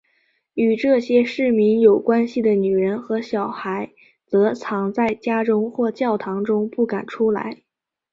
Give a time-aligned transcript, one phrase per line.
[0.55, 3.91] 与这些市民有关系的女人和小孩
[4.25, 7.61] 则藏在家中或教堂中不敢出来。